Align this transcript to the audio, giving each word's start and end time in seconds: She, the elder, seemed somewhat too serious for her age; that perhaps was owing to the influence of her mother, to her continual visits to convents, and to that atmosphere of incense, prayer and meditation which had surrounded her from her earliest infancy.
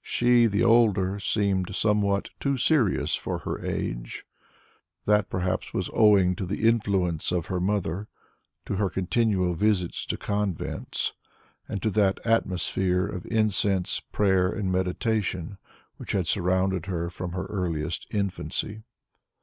She, 0.00 0.46
the 0.46 0.62
elder, 0.62 1.20
seemed 1.20 1.76
somewhat 1.76 2.30
too 2.40 2.56
serious 2.56 3.14
for 3.14 3.40
her 3.40 3.62
age; 3.62 4.24
that 5.04 5.28
perhaps 5.28 5.74
was 5.74 5.90
owing 5.92 6.34
to 6.36 6.46
the 6.46 6.66
influence 6.66 7.30
of 7.30 7.48
her 7.48 7.60
mother, 7.60 8.08
to 8.64 8.76
her 8.76 8.88
continual 8.88 9.52
visits 9.52 10.06
to 10.06 10.16
convents, 10.16 11.12
and 11.68 11.82
to 11.82 11.90
that 11.90 12.18
atmosphere 12.24 13.06
of 13.06 13.26
incense, 13.26 14.00
prayer 14.00 14.48
and 14.48 14.72
meditation 14.72 15.58
which 15.98 16.12
had 16.12 16.26
surrounded 16.26 16.86
her 16.86 17.10
from 17.10 17.32
her 17.32 17.44
earliest 17.50 18.06
infancy. 18.10 18.84